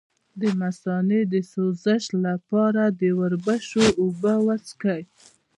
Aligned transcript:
د 0.41 0.43
مثانې 0.61 1.21
د 1.33 1.33
سوزش 1.51 2.03
لپاره 2.25 2.83
د 2.99 3.01
وربشو 3.19 3.83
اوبه 4.01 4.33
وڅښئ 4.45 5.01